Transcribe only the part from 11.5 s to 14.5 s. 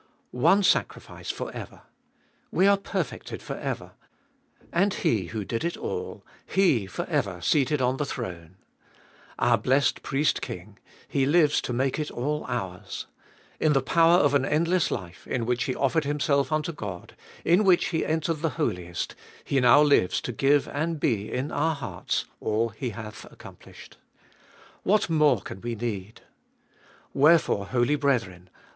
to matte it all ours. In the power of an